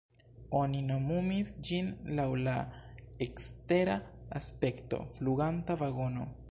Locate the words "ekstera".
3.27-4.01